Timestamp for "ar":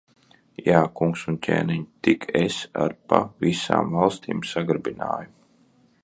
2.85-2.95